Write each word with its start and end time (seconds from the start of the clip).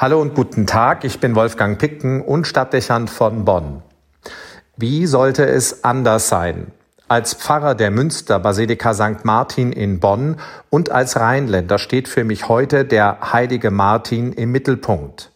Hallo 0.00 0.18
und 0.18 0.34
guten 0.34 0.66
Tag, 0.66 1.04
ich 1.04 1.20
bin 1.20 1.34
Wolfgang 1.34 1.78
Picken 1.78 2.22
und 2.22 2.46
Stadtdechant 2.46 3.10
von 3.10 3.44
Bonn. 3.44 3.82
Wie 4.78 5.04
sollte 5.04 5.44
es 5.44 5.84
anders 5.84 6.30
sein? 6.30 6.68
Als 7.08 7.34
Pfarrer 7.34 7.74
der 7.74 7.90
Münsterbasilika 7.90 8.94
St. 8.94 9.26
Martin 9.26 9.72
in 9.72 10.00
Bonn 10.00 10.36
und 10.70 10.90
als 10.90 11.20
Rheinländer 11.20 11.78
steht 11.78 12.08
für 12.08 12.24
mich 12.24 12.48
heute 12.48 12.86
der 12.86 13.34
heilige 13.34 13.70
Martin 13.70 14.32
im 14.32 14.52
Mittelpunkt. 14.52 15.32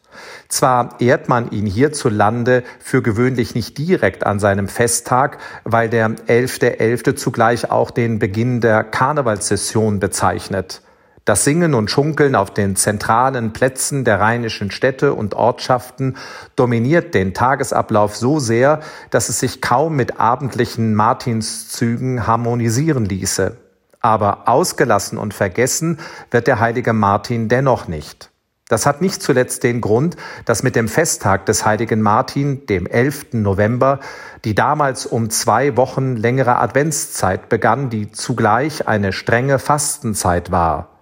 Zwar 0.48 0.98
ehrt 0.98 1.28
man 1.28 1.50
ihn 1.50 1.66
hierzulande 1.66 2.62
für 2.78 3.02
gewöhnlich 3.02 3.54
nicht 3.54 3.76
direkt 3.76 4.24
an 4.24 4.38
seinem 4.38 4.68
Festtag, 4.68 5.36
weil 5.64 5.90
der 5.90 6.08
11.11. 6.08 6.78
.11. 6.78 7.16
zugleich 7.16 7.70
auch 7.70 7.90
den 7.90 8.18
Beginn 8.18 8.62
der 8.62 8.82
Karnevalssession 8.82 10.00
bezeichnet. 10.00 10.80
Das 11.24 11.44
Singen 11.44 11.72
und 11.72 11.90
Schunkeln 11.90 12.34
auf 12.34 12.52
den 12.52 12.76
zentralen 12.76 13.54
Plätzen 13.54 14.04
der 14.04 14.20
rheinischen 14.20 14.70
Städte 14.70 15.14
und 15.14 15.32
Ortschaften 15.32 16.18
dominiert 16.54 17.14
den 17.14 17.32
Tagesablauf 17.32 18.14
so 18.14 18.38
sehr, 18.38 18.80
dass 19.08 19.30
es 19.30 19.40
sich 19.40 19.62
kaum 19.62 19.96
mit 19.96 20.20
abendlichen 20.20 20.94
Martinszügen 20.94 22.26
harmonisieren 22.26 23.06
ließe. 23.06 23.56
Aber 24.00 24.48
ausgelassen 24.48 25.16
und 25.16 25.32
vergessen 25.32 25.98
wird 26.30 26.46
der 26.46 26.60
heilige 26.60 26.92
Martin 26.92 27.48
dennoch 27.48 27.88
nicht. 27.88 28.30
Das 28.68 28.84
hat 28.84 29.00
nicht 29.00 29.22
zuletzt 29.22 29.62
den 29.62 29.80
Grund, 29.80 30.16
dass 30.44 30.62
mit 30.62 30.76
dem 30.76 30.88
Festtag 30.88 31.46
des 31.46 31.64
heiligen 31.64 32.02
Martin, 32.02 32.66
dem 32.66 32.86
11. 32.86 33.32
November, 33.32 34.00
die 34.44 34.54
damals 34.54 35.06
um 35.06 35.30
zwei 35.30 35.78
Wochen 35.78 36.16
längere 36.16 36.58
Adventszeit 36.58 37.48
begann, 37.48 37.88
die 37.88 38.12
zugleich 38.12 38.88
eine 38.88 39.14
strenge 39.14 39.58
Fastenzeit 39.58 40.50
war. 40.50 40.93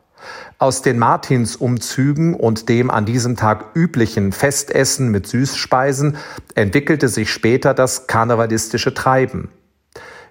Aus 0.59 0.83
den 0.83 0.99
Martinsumzügen 0.99 2.35
und 2.35 2.69
dem 2.69 2.91
an 2.91 3.07
diesem 3.07 3.37
Tag 3.37 3.75
üblichen 3.75 4.33
Festessen 4.33 5.11
mit 5.11 5.27
Süßspeisen 5.27 6.17
entwickelte 6.55 7.09
sich 7.09 7.33
später 7.33 7.75
das 7.75 8.07
karnevalistische 8.07 8.95
Treiben. 8.95 9.51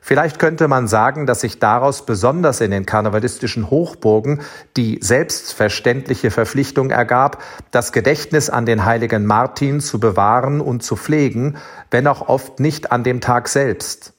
Vielleicht 0.04 0.40
könnte 0.40 0.68
man 0.68 0.88
sagen, 0.88 1.28
dass 1.28 1.42
sich 1.42 1.60
daraus 1.60 2.08
besonders 2.08 2.60
in 2.60 2.72
den 2.72 2.88
karnevalistischen 2.88 3.70
Hochburgen 3.70 4.42
die 4.76 4.98
selbstverständliche 5.00 6.32
Verpflichtung 6.32 6.90
ergab, 6.90 7.44
das 7.70 7.92
Gedächtnis 7.92 8.50
an 8.50 8.66
den 8.66 8.84
heiligen 8.84 9.28
Martin 9.28 9.80
zu 9.80 10.00
bewahren 10.00 10.60
und 10.60 10.82
zu 10.82 10.96
pflegen, 10.96 11.58
wenn 11.92 12.08
auch 12.08 12.28
oft 12.28 12.60
nicht 12.60 12.92
an 12.92 13.04
dem 13.04 13.22
Tag 13.22 13.48
selbst. 13.48 14.14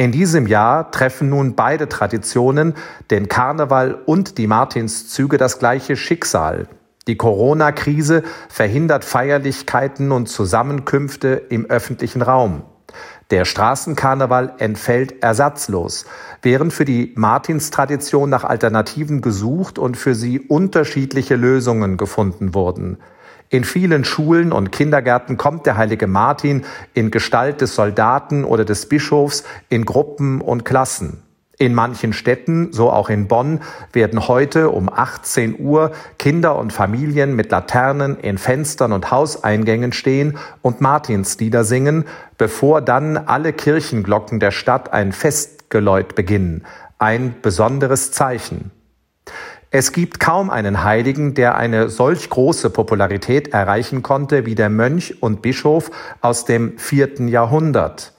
In 0.00 0.12
diesem 0.12 0.46
Jahr 0.46 0.90
treffen 0.92 1.28
nun 1.28 1.56
beide 1.56 1.86
Traditionen, 1.86 2.72
den 3.10 3.28
Karneval 3.28 3.98
und 4.06 4.38
die 4.38 4.46
Martinszüge, 4.46 5.36
das 5.36 5.58
gleiche 5.58 5.94
Schicksal. 5.94 6.68
Die 7.06 7.18
Corona-Krise 7.18 8.22
verhindert 8.48 9.04
Feierlichkeiten 9.04 10.10
und 10.10 10.30
Zusammenkünfte 10.30 11.42
im 11.50 11.66
öffentlichen 11.66 12.22
Raum. 12.22 12.62
Der 13.28 13.44
Straßenkarneval 13.44 14.54
entfällt 14.56 15.22
ersatzlos, 15.22 16.06
während 16.40 16.72
für 16.72 16.86
die 16.86 17.12
Martinstradition 17.16 18.30
nach 18.30 18.44
Alternativen 18.44 19.20
gesucht 19.20 19.78
und 19.78 19.98
für 19.98 20.14
sie 20.14 20.40
unterschiedliche 20.40 21.36
Lösungen 21.36 21.98
gefunden 21.98 22.54
wurden. 22.54 22.96
In 23.52 23.64
vielen 23.64 24.04
Schulen 24.04 24.52
und 24.52 24.70
Kindergärten 24.70 25.36
kommt 25.36 25.66
der 25.66 25.76
heilige 25.76 26.06
Martin 26.06 26.64
in 26.94 27.10
Gestalt 27.10 27.60
des 27.60 27.74
Soldaten 27.74 28.44
oder 28.44 28.64
des 28.64 28.88
Bischofs 28.88 29.42
in 29.68 29.84
Gruppen 29.84 30.40
und 30.40 30.64
Klassen. 30.64 31.20
In 31.58 31.74
manchen 31.74 32.12
Städten, 32.12 32.72
so 32.72 32.90
auch 32.90 33.10
in 33.10 33.26
Bonn, 33.26 33.60
werden 33.92 34.28
heute 34.28 34.70
um 34.70 34.88
18 34.88 35.58
Uhr 35.58 35.90
Kinder 36.16 36.56
und 36.56 36.72
Familien 36.72 37.34
mit 37.34 37.50
Laternen 37.50 38.16
in 38.20 38.38
Fenstern 38.38 38.92
und 38.92 39.10
Hauseingängen 39.10 39.92
stehen 39.92 40.38
und 40.62 40.80
Martinslieder 40.80 41.64
singen, 41.64 42.04
bevor 42.38 42.80
dann 42.80 43.18
alle 43.18 43.52
Kirchenglocken 43.52 44.38
der 44.38 44.52
Stadt 44.52 44.92
ein 44.92 45.10
Festgeläut 45.10 46.14
beginnen. 46.14 46.64
Ein 46.98 47.34
besonderes 47.42 48.12
Zeichen. 48.12 48.70
Es 49.72 49.92
gibt 49.92 50.18
kaum 50.18 50.50
einen 50.50 50.82
Heiligen, 50.82 51.34
der 51.34 51.56
eine 51.56 51.90
solch 51.90 52.28
große 52.28 52.70
Popularität 52.70 53.48
erreichen 53.54 54.02
konnte 54.02 54.44
wie 54.44 54.56
der 54.56 54.68
Mönch 54.68 55.22
und 55.22 55.42
Bischof 55.42 55.92
aus 56.20 56.44
dem 56.44 56.76
vierten 56.76 57.28
Jahrhundert. 57.28 58.12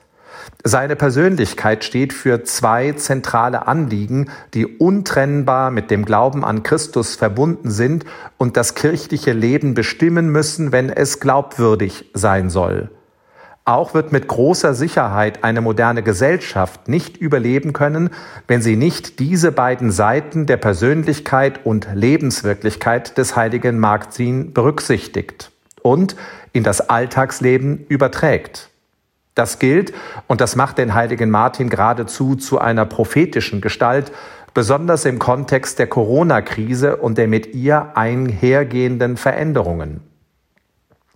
Seine 0.64 0.96
Persönlichkeit 0.96 1.84
steht 1.84 2.14
für 2.14 2.44
zwei 2.44 2.94
zentrale 2.94 3.68
Anliegen, 3.68 4.30
die 4.54 4.66
untrennbar 4.66 5.72
mit 5.72 5.92
dem 5.92 6.06
Glauben 6.06 6.46
an 6.46 6.64
Christus 6.64 7.18
verbunden 7.18 7.70
sind 7.70 8.06
und 8.38 8.56
das 8.56 8.74
kirchliche 8.74 9.34
Leben 9.34 9.74
bestimmen 9.74 10.30
müssen, 10.30 10.72
wenn 10.72 10.90
es 10.90 11.20
glaubwürdig 11.20 12.12
sein 12.14 12.50
soll. 12.50 12.92
Auch 13.72 13.94
wird 13.94 14.12
mit 14.12 14.28
großer 14.28 14.74
Sicherheit 14.74 15.46
eine 15.46 15.62
moderne 15.62 16.04
Gesellschaft 16.04 16.90
nicht 16.90 17.16
überleben 17.16 17.72
können, 17.72 18.10
wenn 18.46 18.62
sie 18.62 18.76
nicht 18.76 19.20
diese 19.20 19.54
beiden 19.54 19.92
Seiten 19.92 20.46
der 20.46 20.58
Persönlichkeit 20.58 21.66
und 21.66 21.88
Lebenswirklichkeit 21.94 23.18
des 23.18 23.38
heiligen 23.38 23.80
Marktin 23.80 24.52
berücksichtigt 24.52 25.52
und 25.82 26.18
in 26.52 26.64
das 26.64 26.90
Alltagsleben 26.90 27.86
überträgt. 27.88 28.72
Das 29.36 29.58
gilt, 29.58 29.94
und 30.28 30.42
das 30.42 30.58
macht 30.58 30.78
den 30.78 30.94
heiligen 30.94 31.30
Martin 31.30 31.70
geradezu 31.70 32.36
zu 32.36 32.60
einer 32.60 32.86
prophetischen 32.86 33.62
Gestalt, 33.62 34.12
besonders 34.54 35.06
im 35.06 35.18
Kontext 35.18 35.80
der 35.80 35.88
Corona-Krise 35.88 36.98
und 36.98 37.18
der 37.18 37.30
mit 37.30 37.56
ihr 37.56 37.96
einhergehenden 37.96 39.16
Veränderungen. 39.16 40.11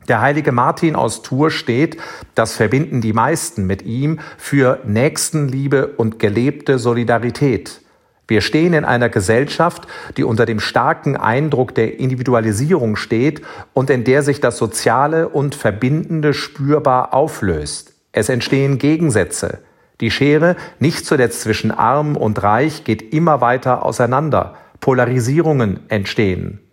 Der 0.08 0.22
heilige 0.22 0.52
Martin 0.52 0.96
aus 0.96 1.24
Tours 1.24 1.54
steht, 1.54 1.98
das 2.36 2.54
verbinden 2.54 3.02
die 3.02 3.14
meisten 3.14 3.66
mit 3.66 3.84
ihm, 3.84 4.20
für 4.38 4.80
Nächstenliebe 4.86 5.88
und 5.88 6.20
gelebte 6.20 6.78
Solidarität. 6.78 7.82
Wir 8.28 8.42
stehen 8.42 8.74
in 8.74 8.86
einer 8.86 9.10
Gesellschaft, 9.10 9.88
die 10.18 10.24
unter 10.24 10.46
dem 10.46 10.60
starken 10.60 11.16
Eindruck 11.16 11.76
der 11.76 12.00
Individualisierung 12.00 12.96
steht 12.96 13.42
und 13.74 13.90
in 13.90 14.04
der 14.04 14.24
sich 14.24 14.42
das 14.42 14.58
Soziale 14.58 15.30
und 15.30 15.54
Verbindende 15.54 16.34
spürbar 16.34 17.14
auflöst. 17.14 17.94
Es 18.12 18.30
entstehen 18.30 18.78
Gegensätze. 18.80 19.60
Die 20.02 20.12
Schere, 20.12 20.56
nicht 20.80 21.06
zuletzt 21.06 21.42
zwischen 21.42 21.72
arm 21.72 22.18
und 22.18 22.42
reich, 22.42 22.84
geht 22.84 23.14
immer 23.14 23.42
weiter 23.42 23.86
auseinander. 23.86 24.56
Polarisierungen 24.80 25.82
entstehen. 25.90 26.65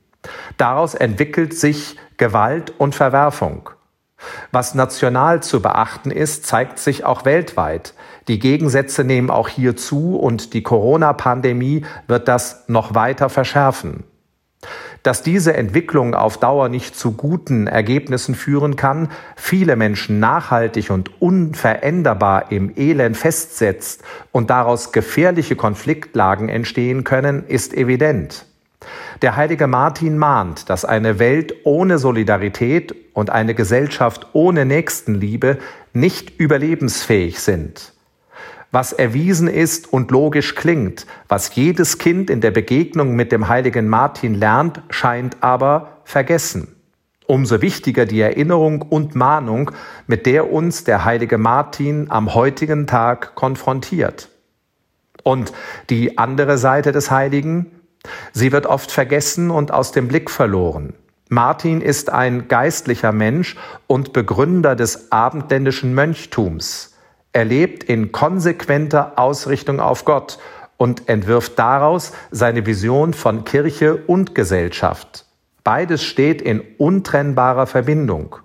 Daraus 0.56 0.94
entwickelt 0.94 1.54
sich 1.54 1.96
Gewalt 2.16 2.72
und 2.78 2.94
Verwerfung. 2.94 3.70
Was 4.52 4.74
national 4.74 5.42
zu 5.42 5.60
beachten 5.60 6.10
ist, 6.10 6.46
zeigt 6.46 6.78
sich 6.78 7.04
auch 7.04 7.24
weltweit. 7.24 7.94
Die 8.28 8.38
Gegensätze 8.38 9.02
nehmen 9.02 9.30
auch 9.30 9.48
hier 9.48 9.76
zu 9.76 10.16
und 10.16 10.54
die 10.54 10.62
Corona-Pandemie 10.62 11.84
wird 12.06 12.28
das 12.28 12.68
noch 12.68 12.94
weiter 12.94 13.28
verschärfen. 13.28 14.04
Dass 15.02 15.22
diese 15.22 15.54
Entwicklung 15.54 16.14
auf 16.14 16.38
Dauer 16.38 16.68
nicht 16.68 16.96
zu 16.96 17.12
guten 17.12 17.66
Ergebnissen 17.66 18.36
führen 18.36 18.76
kann, 18.76 19.08
viele 19.34 19.74
Menschen 19.74 20.20
nachhaltig 20.20 20.90
und 20.90 21.20
unveränderbar 21.20 22.52
im 22.52 22.72
Elend 22.76 23.16
festsetzt 23.16 24.04
und 24.30 24.50
daraus 24.50 24.92
gefährliche 24.92 25.56
Konfliktlagen 25.56 26.48
entstehen 26.48 27.02
können, 27.02 27.44
ist 27.48 27.74
evident. 27.74 28.46
Der 29.22 29.36
heilige 29.36 29.66
Martin 29.66 30.18
mahnt, 30.18 30.68
dass 30.70 30.84
eine 30.84 31.18
Welt 31.18 31.54
ohne 31.64 31.98
Solidarität 31.98 32.94
und 33.12 33.30
eine 33.30 33.54
Gesellschaft 33.54 34.26
ohne 34.32 34.64
Nächstenliebe 34.64 35.58
nicht 35.92 36.38
überlebensfähig 36.38 37.40
sind. 37.40 37.92
Was 38.70 38.94
erwiesen 38.94 39.48
ist 39.48 39.92
und 39.92 40.10
logisch 40.10 40.54
klingt, 40.54 41.06
was 41.28 41.54
jedes 41.54 41.98
Kind 41.98 42.30
in 42.30 42.40
der 42.40 42.50
Begegnung 42.50 43.14
mit 43.14 43.30
dem 43.30 43.48
heiligen 43.48 43.86
Martin 43.86 44.32
lernt, 44.34 44.80
scheint 44.88 45.36
aber 45.42 45.98
vergessen. 46.04 46.74
Umso 47.26 47.60
wichtiger 47.60 48.06
die 48.06 48.20
Erinnerung 48.20 48.80
und 48.80 49.14
Mahnung, 49.14 49.72
mit 50.06 50.24
der 50.24 50.50
uns 50.50 50.84
der 50.84 51.04
heilige 51.04 51.36
Martin 51.36 52.10
am 52.10 52.34
heutigen 52.34 52.86
Tag 52.86 53.34
konfrontiert. 53.34 54.30
Und 55.22 55.52
die 55.90 56.18
andere 56.18 56.56
Seite 56.56 56.92
des 56.92 57.10
Heiligen, 57.10 57.81
Sie 58.32 58.52
wird 58.52 58.66
oft 58.66 58.90
vergessen 58.90 59.50
und 59.50 59.72
aus 59.72 59.92
dem 59.92 60.08
Blick 60.08 60.30
verloren. 60.30 60.94
Martin 61.28 61.80
ist 61.80 62.10
ein 62.10 62.48
geistlicher 62.48 63.12
Mensch 63.12 63.56
und 63.86 64.12
Begründer 64.12 64.76
des 64.76 65.12
abendländischen 65.12 65.94
Mönchtums. 65.94 66.94
Er 67.32 67.46
lebt 67.46 67.84
in 67.84 68.12
konsequenter 68.12 69.18
Ausrichtung 69.18 69.80
auf 69.80 70.04
Gott 70.04 70.38
und 70.76 71.08
entwirft 71.08 71.58
daraus 71.58 72.12
seine 72.30 72.66
Vision 72.66 73.14
von 73.14 73.44
Kirche 73.44 73.96
und 73.96 74.34
Gesellschaft. 74.34 75.24
Beides 75.64 76.02
steht 76.02 76.42
in 76.42 76.60
untrennbarer 76.76 77.66
Verbindung. 77.66 78.36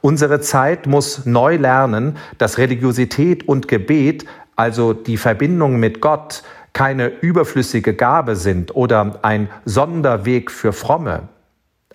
Unsere 0.00 0.40
Zeit 0.40 0.86
muss 0.86 1.24
neu 1.24 1.56
lernen, 1.56 2.18
dass 2.36 2.58
Religiosität 2.58 3.48
und 3.48 3.68
Gebet, 3.68 4.26
also 4.56 4.92
die 4.92 5.16
Verbindung 5.16 5.78
mit 5.78 6.00
Gott, 6.00 6.42
keine 6.72 7.08
überflüssige 7.08 7.94
Gabe 7.94 8.36
sind 8.36 8.74
oder 8.74 9.20
ein 9.22 9.48
Sonderweg 9.64 10.50
für 10.50 10.72
Fromme. 10.72 11.28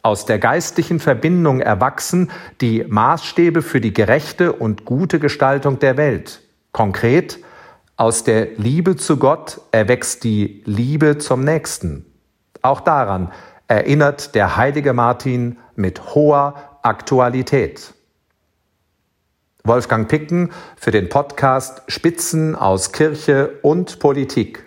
aus 0.03 0.25
der 0.25 0.39
geistlichen 0.39 1.01
Verbindung 1.01 1.59
erwachsen 1.59 2.31
die 2.61 2.85
Maßstäbe 2.87 3.61
für 3.61 3.81
die 3.81 3.93
gerechte 3.93 4.53
und 4.53 4.85
gute 4.85 5.19
Gestaltung 5.19 5.79
der 5.79 5.97
Welt. 5.97 6.41
Konkret, 6.71 7.39
aus 7.97 8.23
der 8.23 8.53
Liebe 8.57 8.95
zu 8.95 9.17
Gott 9.17 9.59
erwächst 9.71 10.23
die 10.23 10.61
Liebe 10.65 11.17
zum 11.17 11.43
Nächsten. 11.43 12.05
Auch 12.61 12.79
daran 12.79 13.31
erinnert 13.67 14.35
der 14.35 14.55
heilige 14.55 14.93
Martin 14.93 15.57
mit 15.75 16.15
hoher 16.15 16.79
Aktualität. 16.83 17.93
Wolfgang 19.63 20.07
Picken 20.07 20.51
für 20.77 20.91
den 20.91 21.09
Podcast 21.09 21.81
Spitzen 21.87 22.55
aus 22.55 22.93
Kirche 22.93 23.59
und 23.63 23.99
Politik. 23.99 24.66